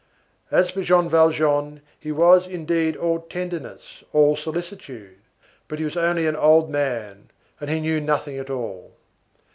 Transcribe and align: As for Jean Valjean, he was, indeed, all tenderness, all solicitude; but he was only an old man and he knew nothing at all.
As 0.49 0.71
for 0.71 0.81
Jean 0.81 1.07
Valjean, 1.09 1.79
he 1.99 2.11
was, 2.11 2.47
indeed, 2.47 2.95
all 2.95 3.19
tenderness, 3.19 4.03
all 4.13 4.35
solicitude; 4.35 5.17
but 5.67 5.77
he 5.77 5.85
was 5.85 5.95
only 5.95 6.25
an 6.25 6.35
old 6.35 6.71
man 6.71 7.29
and 7.59 7.69
he 7.69 7.79
knew 7.79 7.99
nothing 7.99 8.39
at 8.39 8.49
all. 8.49 8.93